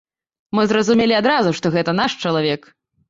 Мы 0.59 0.63
зразумелі 0.71 1.17
адразу, 1.21 1.53
што 1.59 1.73
гэта 1.77 1.95
наш 2.01 2.17
чалавек. 2.25 2.61